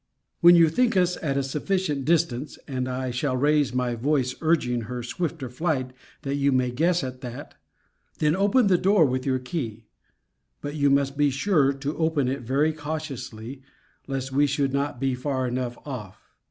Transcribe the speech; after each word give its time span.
When 0.39 0.55
you 0.55 0.67
think 0.69 0.97
us 0.97 1.15
at 1.21 1.37
a 1.37 1.43
sufficient 1.43 2.05
distance 2.05 2.57
[and 2.67 2.89
I 2.89 3.11
shall 3.11 3.37
raise 3.37 3.71
my 3.71 3.93
voice 3.93 4.33
urging 4.41 4.81
her 4.85 5.03
swifter 5.03 5.47
flight, 5.47 5.93
that 6.23 6.33
you 6.37 6.51
may 6.51 6.71
guess 6.71 7.03
at 7.03 7.21
that] 7.21 7.53
then 8.17 8.35
open 8.35 8.65
the 8.65 8.79
door 8.79 9.05
with 9.05 9.27
your 9.27 9.37
key: 9.37 9.85
but 10.59 10.73
you 10.73 10.89
must 10.89 11.17
be 11.17 11.29
sure 11.29 11.71
to 11.73 11.97
open 11.97 12.27
it 12.27 12.41
very 12.41 12.73
cautiously, 12.73 13.61
lest 14.07 14.31
we 14.31 14.47
should 14.47 14.73
not 14.73 14.99
be 14.99 15.13
far 15.13 15.47
enough 15.47 15.77
off. 15.85 16.17